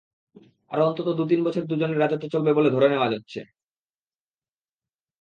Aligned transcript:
আরও 0.71 0.83
অন্তত 0.87 1.07
দু-তিন 1.17 1.39
বছর 1.43 1.63
দুজনের 1.65 1.99
রাজত্ব 1.99 2.25
চলবে 2.33 2.51
বলে 2.53 2.69
ধরে 2.69 2.87
নেওয়া 2.89 3.07
হচ্ছে। 3.13 3.39